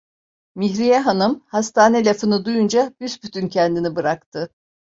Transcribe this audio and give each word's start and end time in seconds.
Mihriye 0.55 0.99
hanım 0.99 1.43
hastane 1.47 2.05
lafını 2.05 2.45
duyunca 2.45 2.93
büsbütün 3.01 3.47
kendini 3.47 3.95
bıraktı. 3.95 4.49